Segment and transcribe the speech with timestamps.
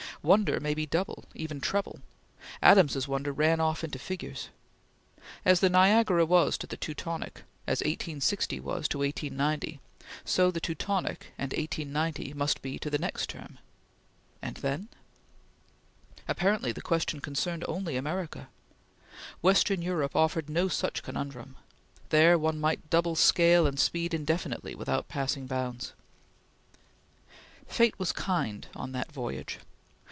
[0.23, 1.99] Wonder may be double even treble.
[2.61, 4.49] Adams's wonder ran off into figures.
[5.43, 9.79] As the Niagara was to the Teutonic as 1860 was to 1890
[10.23, 13.57] so the Teutonic and 1890 must be to the next term
[14.43, 14.89] and then?
[16.27, 18.47] Apparently the question concerned only America.
[19.41, 21.55] Western Europe offered no such conundrum.
[22.09, 25.93] There one might double scale and speed indefinitely without passing bounds.
[27.65, 29.57] Fate was kind on that voyage.